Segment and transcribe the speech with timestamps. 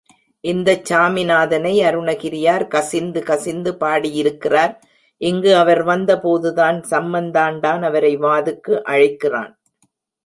[0.43, 4.73] இந்தச் சாமி நாதனை அருணகிரியார் கசிந்து கசிந்து பாடியிருக்கிறார்,
[5.21, 9.53] இங்கு அவர் வந்தபோதுதான் சம்பந்தாண்டான் அவரை வாதுக்கு அழைக்கிறான்.